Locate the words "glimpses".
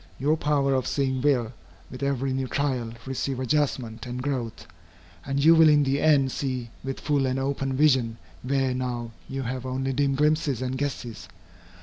10.15-10.59